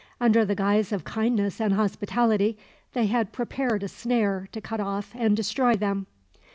Under 0.19 0.43
the 0.43 0.55
guise 0.55 0.91
of 0.91 1.03
kindness 1.03 1.61
and 1.61 1.73
hospitality, 1.75 2.57
they 2.93 3.05
had 3.05 3.31
prepared 3.31 3.83
a 3.83 3.87
snare 3.87 4.49
to 4.51 4.59
cut 4.59 4.79
off 4.79 5.11
and 5.13 5.37
destroy 5.37 5.75
them. 5.75 6.07